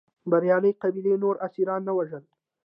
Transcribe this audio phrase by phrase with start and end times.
[0.31, 2.23] بریالۍ قبیلې نور اسیران نه وژل.